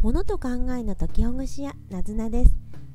[0.00, 2.50] 物と考えの解きほぐし屋なずなです。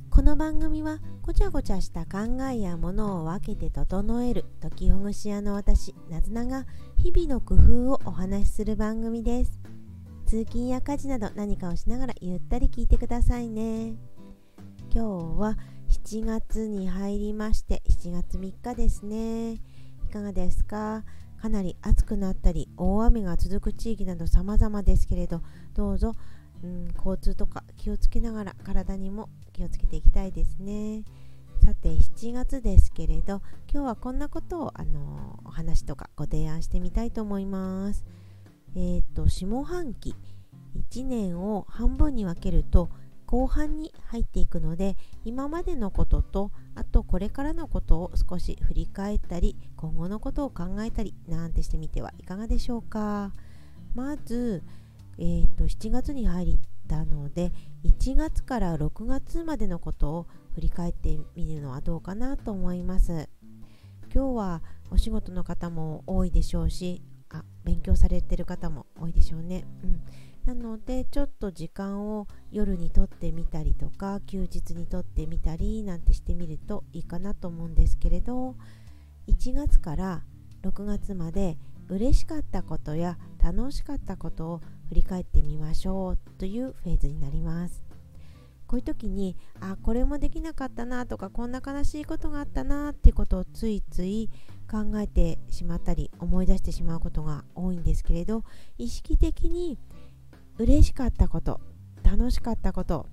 [0.10, 6.66] この番組はごちゃごちゃした考えやものを分けて整える解きほぐし屋の私なずなが
[6.98, 9.60] 日々の工夫をお話しする番組です。
[10.26, 13.96] 通勤や家事など何かをしながらゆったり聞いてくださいね。
[14.94, 15.58] 今日は
[15.90, 19.54] 7月に入りまして7月3日ですね。
[19.54, 19.60] い
[20.14, 21.04] かがですか？
[21.42, 25.42] かなり暑くなったり大雨が続く地域など様々ですけれど
[25.74, 26.14] どうぞ、
[26.64, 31.04] うん、交通とか気をつけながら体にも気をつけていきたいですね。
[31.64, 38.06] さて7月ですけれど今日はこんなことをあのお話とかご提案してみたいと思います。
[38.76, 40.16] えっ、ー、と下半期
[40.92, 42.90] 1年を半分に分けると
[43.26, 53.34] 後半に入っていくので今までのこととあとこれからのことを少し振り返ったり今後のことを考えたりなんてしてみてはいかがでしょうか。
[53.94, 54.64] まず、
[55.22, 57.52] えーと、7月に入ったので
[57.86, 63.30] 1月から6月までのことを振り返ってみるのはどうかなと思います。
[64.12, 70.02] 今日はお仕事の方も多いでしょうしあ勉強されてる方も多いでしょうね、うん。
[70.44, 78.56] なのでちょっと時間を夜にとってみたりとか休日にとってみたりなんてしてみるといいかなと思うんですけれど
[79.28, 80.24] 1月から
[80.64, 81.58] 6月まで
[81.92, 87.84] 嬉しかったことや楽しかったことを振り返ってみましょうというフェーズになります。
[88.66, 94.30] こういう時にあこれもできなかったなとかこんな悲しいことがあったなってことをついつい
[94.72, 98.46] 考えてしまったり思い出してしまうことが多いんですけれど
[98.78, 99.78] 意識的に
[100.58, 101.60] 嬉しかったこと
[102.02, 103.08] 楽しかったこと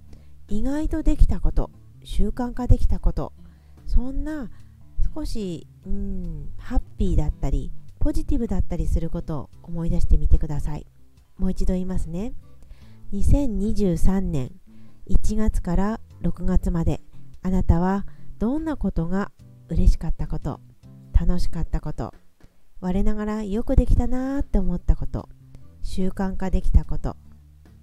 [0.46, 1.72] 意外とできたこと
[2.04, 3.32] 習慣化できたこと
[3.88, 4.52] そんな
[5.12, 7.72] 少しうんハッピーだったり
[8.08, 10.86] ポジティブだったりすることを思い出してみてください。
[11.36, 12.32] もう一度言いますね。
[13.12, 14.50] 2023年
[15.10, 17.02] 1月から6月まで
[17.42, 18.06] あなたは
[18.38, 19.30] どんなことが
[19.68, 20.58] 嬉しかったこと
[21.12, 22.14] 楽しかったこと
[22.80, 25.28] 我ながらよくできたなーって思ったこと
[25.82, 27.14] 習慣化できたこと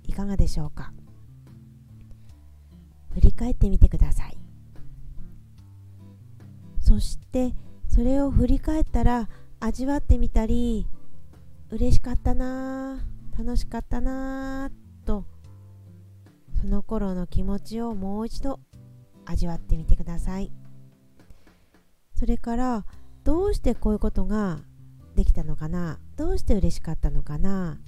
[0.05, 0.91] いかがでしょうか？
[3.13, 4.39] 振り返ってみてください。
[6.81, 7.53] そして
[7.87, 9.29] それを振り返ったら
[9.65, 10.85] 味わってみたり
[11.71, 12.99] 嬉しかったな
[13.35, 14.69] 楽しかったな
[15.07, 15.25] と
[16.61, 18.59] その頃の気持ちをもう一度
[19.25, 20.51] 味わってみてください。
[22.13, 22.85] それから
[23.23, 24.59] どうしてこういうことが
[25.15, 27.79] できたのかなどうして嬉しかったのかな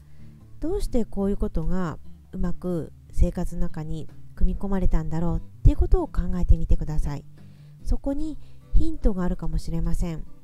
[0.60, 2.00] どうしてこういうことが
[2.32, 7.24] うまく生活の中に組み込まれたんだろうっていうことを考えてみてください。
[7.84, 8.40] そこに
[8.74, 10.37] ヒントがあるかもしれません。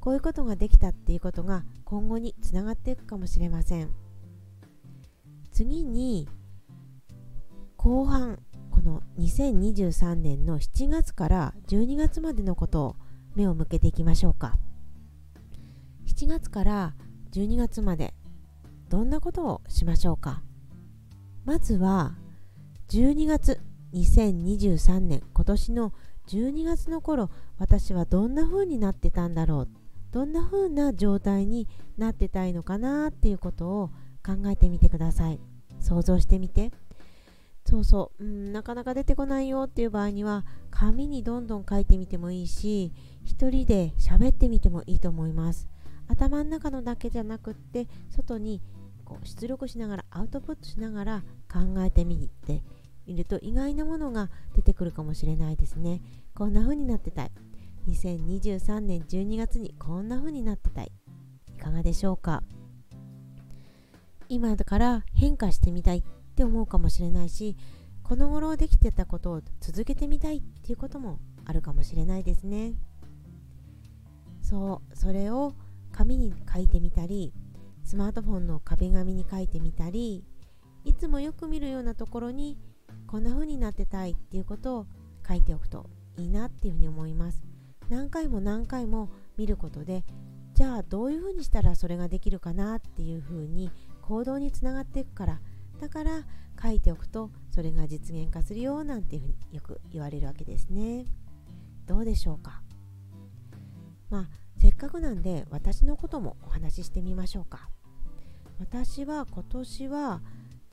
[0.00, 3.90] こういうことができたっていうことが今後につながっていくかもしれません。
[5.52, 6.28] 次に
[7.76, 8.38] 後半
[8.70, 12.96] この2023年の7月から12月までのことを
[13.34, 14.58] 目を向けていきましょうか。
[16.06, 16.94] 7月から
[17.32, 18.14] 12月まで
[18.88, 20.42] どんなことをしましょうか。
[21.44, 22.16] まずは
[22.88, 23.60] 12月
[23.94, 25.92] 2023年今年の
[26.28, 29.68] 12月の頃私はどんな風になってたんだろう。
[30.10, 33.88] どんな風な状態になってたいのかなっていうことを
[34.24, 35.40] 考えてみてください。
[35.80, 36.72] 想像してみて。
[37.66, 42.92] そうそう、うん、なかなか出てこないよっていう場合には紙にどんどん書いてみてもいいし
[43.24, 45.68] 一人で喋ってみてもいいと思います。
[46.08, 48.60] 頭の中のだけじゃなくって外に
[49.04, 51.22] こう出力しながらアウトプットしながら
[51.52, 52.64] 考えてみて
[53.06, 56.02] みると意外なものが出てくるかもしれないですね。
[56.34, 57.30] こんな風になってたい。
[57.88, 60.92] 2023年12月にこんな風になってたい。
[61.48, 62.42] いかがでしょうか？
[64.28, 66.02] 今だから変化してみたいっ
[66.36, 67.56] て思うかもしれないし
[68.04, 72.74] この頃できてたことを続けてみたいっていうこともあるかもしれないですね。
[74.42, 75.54] そうそれを
[75.92, 77.32] 紙に書いてみたり
[77.82, 80.24] スマートフォンの壁紙に書いてみたり
[80.84, 82.56] いつもよく見るようなところに
[83.06, 84.86] こんな風になってたいっていうことを
[85.28, 87.49] 書いておくといいなっていうふうに思います。
[87.90, 90.04] 何回も何回も見ることで
[90.54, 93.70] じゃあどういう風にしたらそれができるかなっていう風に
[94.00, 95.40] 行動につながっていくから
[95.80, 96.24] だから
[96.62, 101.06] 書いておくとそれが実現化するよなんていうふうによく言われるわけですね。
[101.86, 102.62] どうでしょうか？
[104.10, 104.28] まあ
[104.58, 107.70] せっかくなんで私のこともお話ししてみましょうか。
[108.58, 110.22] 私は今年は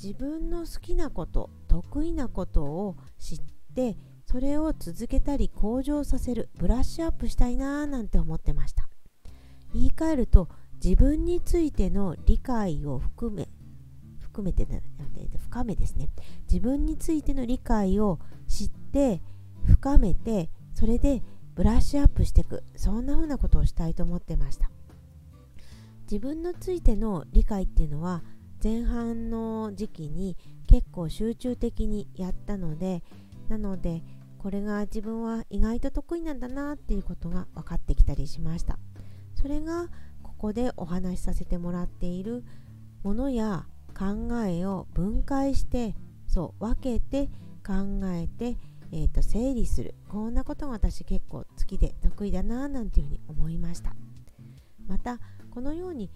[0.02, 3.42] 自分の好きなこと得意なことを知っ
[3.74, 3.98] て
[4.30, 8.90] それを続けたり向上させるブラッシュアップしたいなーなんて思ってました。
[9.74, 10.50] 言い換えると
[10.84, 13.48] 自分についての理解を含め
[14.20, 14.84] 含めて、ね、
[15.40, 16.10] 深めですね。
[16.52, 18.20] 自分についての理解を
[18.50, 19.22] 知って
[19.66, 21.24] 深めてそれで
[21.56, 22.64] ブラッシュアップしていく。
[22.76, 24.70] そんな風なことをしたいと思ってました。
[26.04, 28.24] 自分のついての理解っていうのは
[28.62, 30.36] 前半の時期に
[30.68, 33.04] 結構集中的にやったので
[33.50, 34.04] なので
[34.48, 38.80] これが自分は意外と得意なんだなっていうことが分かってきたりしました。
[39.36, 39.90] それが
[40.24, 42.46] ここでお話しさせてもらっている
[43.04, 45.96] ものや考えを分解して
[46.28, 47.26] そう分けて
[47.62, 48.56] 考えて、
[48.94, 49.96] えーと、整理する。
[50.08, 53.98] こんなことが私結構好きで得意だななんていうふうに思いました。
[54.88, 55.20] また
[55.52, 56.10] このように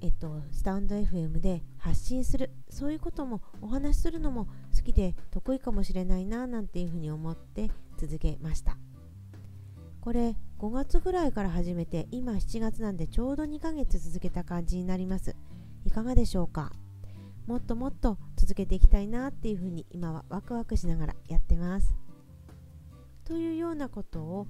[0.00, 2.50] えっと、スタンド FM で発信する。
[2.70, 4.46] そういうこともお話しするのも
[4.78, 8.78] 好きで得意かもしれないななんていうふうに思って続けました。
[10.00, 15.36] これ5月ぐらいから始めて今7月なんでちょうど2ヶ月続けた感じになります。
[15.84, 16.72] いかがでしょうか？
[17.46, 21.94] もっともっと続けていきたいなっていうふうに今はワクワクしながらやってます。
[23.24, 24.46] というようなことを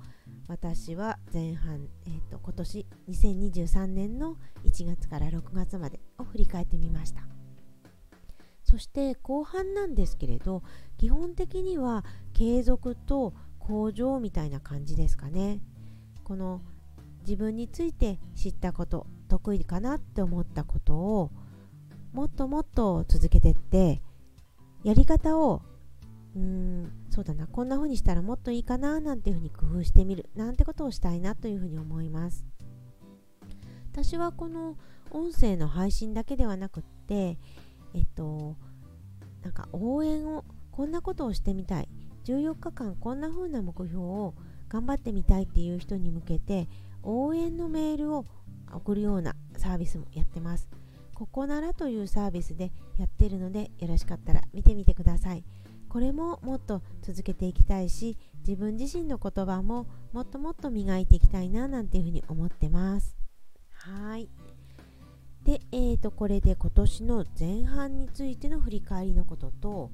[0.47, 7.38] 私は前半、えーと、今年2023年の1月から6月までを振り返ってみました。
[8.69, 10.63] そして後半なんですけれど
[10.99, 12.05] 基本的には
[12.35, 15.61] 継続と向上みたいな感じですかね。
[16.23, 16.61] この
[17.21, 21.31] 自分について知ったこと得意かなって思ったことを
[22.13, 24.03] もっともっと続けてって
[24.85, 25.63] やり方を
[26.37, 32.45] うーんそうだなこんな風にしたらもっといいかななんていう風に工夫してみるなんてことをしたいなという風に思います。
[33.93, 34.77] 私はこの
[35.11, 37.39] 音声の配信だけではなくって
[37.99, 38.57] えっと
[39.43, 41.89] なんか応援をこんなことをしてみたい。
[42.25, 44.35] 14日間こんな風な目標を
[44.69, 46.69] 頑張ってみたいっていう人に向けて
[47.03, 48.27] 応援のメールを
[48.71, 50.69] 送るようなサービスもやってます。
[51.15, 55.45] ここならというサービスでやってるのでよろしかったら見てみてください。
[55.89, 63.17] これももっと続けていきたいし自分自身の言葉ももっともっと磨いていきたいななんていうふうに思ってます。
[63.71, 64.29] はい。
[65.49, 69.91] で、えーと、これで今年の前半についての振り返りのことと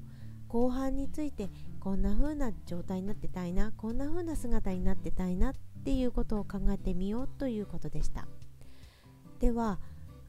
[0.49, 1.49] 後半について
[1.79, 5.53] こんな風な状態になってたいなこんな風な姿になってたいなっ
[5.85, 8.27] ていうことを考えてみようということでした。
[9.39, 9.79] では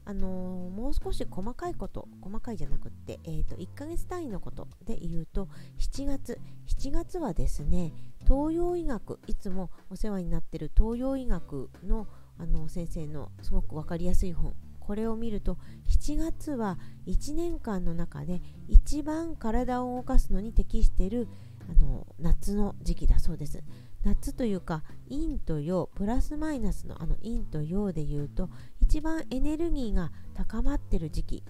[0.05, 7.91] あのー、もう少し細かいこと細かいじゃなくって、えーと、1ヶ月単位のことで言うと7月7月はですね
[8.21, 12.07] 東洋医学いつもお世話になってる東洋医学の
[12.39, 14.53] あの先生のすごく分かりやすい本
[14.87, 15.57] これを見ると
[15.89, 21.27] 7月は1年間の中で一番体を動かすのに適している
[21.69, 23.61] あの夏の時期だそうです。
[24.05, 28.49] 夏というか陰と陽プラスマイナスのあの陰と陽で言うと
[28.79, 31.43] 一番エネルギーが高まってる時期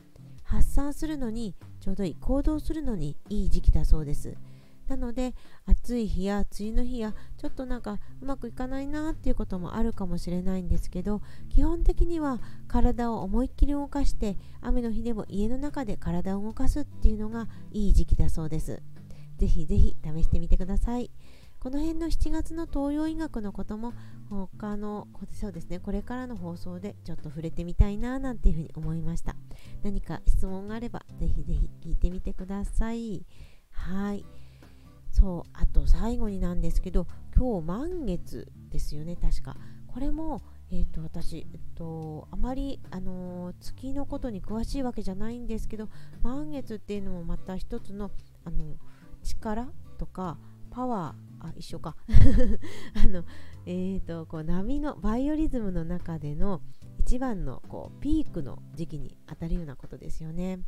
[0.43, 4.33] 発散するのにちょうどいい行動するのにいい時期だそうです
[4.87, 5.33] なので
[5.65, 18.81] 暑い日や梅雨の日やちょっとなんかうまくいかないなっていうこともあるかもしれないんですけど基本的には体を思いっきり動かして雨の日でも家の中で体を動かすっていうのがいい時期だそうです。
[19.37, 21.11] ぜひぜひ試してみてください。
[21.59, 23.93] この辺の7月の東洋医学のことも
[24.29, 29.35] 他のそうですねこれからの放送でちょっと触れてみたいななんていうふうに思いました。
[29.83, 33.25] 何か質問があればぜひぜひ聞いてみてください。
[33.71, 34.25] はい。
[35.17, 39.57] そうあと最後になんですけど今日満月ですよね確か。
[39.87, 45.87] これもえーと、私、えっと、あまり、あのー、月のことに詳しいわけじゃないんですけど
[46.21, 48.11] 満月っていうのもまた一つの、
[48.43, 48.75] あの
[49.23, 50.37] 力とか
[50.69, 51.95] パワーあ一緒か。
[53.01, 53.23] あの
[53.65, 56.61] えーとこう波のバイオリズムの中での
[56.99, 60.59] 一番のこうピークの時期に当たるようなことですよね。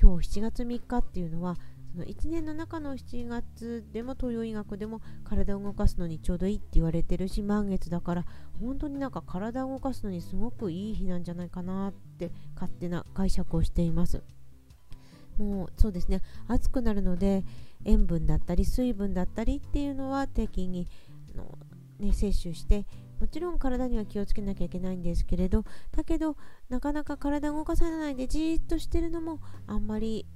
[0.00, 1.56] 今日7月3日っていうのは
[1.96, 8.26] その1年の中の7月でも東洋医学でも体を動かすのにちょうどいいって言われてるし満月だから
[8.60, 14.22] 本当になんか体を動かすのにすごくいい日なんじゃないかなって勝手な解釈をしています。
[15.38, 16.20] もうそうですね。
[16.48, 17.44] 暑くなるので
[17.86, 20.86] 塩分だったり水分だったりっていうのは適宜
[21.34, 21.58] あの、
[21.98, 22.86] ね、摂取して
[23.20, 25.64] もちろん体には気をつけなきゃいけないんですけれど
[25.96, 26.36] だけど
[26.68, 30.26] なかなか体を動かさないでじーっとしてるのもあんまり、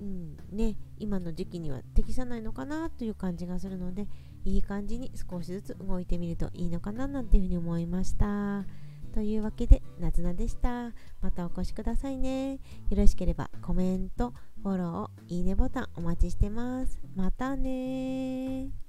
[0.00, 4.06] うんね、今の時期には適さないのかなという感じがするので
[4.44, 8.64] いい感じに少しずつ動いてみるといいのかななんていうふうに思いました。
[9.12, 10.92] というわけで、なずなでした。
[11.22, 12.52] またお越しくださいね。
[12.52, 12.58] よ
[12.92, 17.00] ろしければコメント、フォロー、いいねボタンお待ちしてます。
[17.14, 18.85] またね